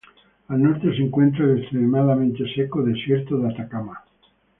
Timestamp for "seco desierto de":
2.55-3.49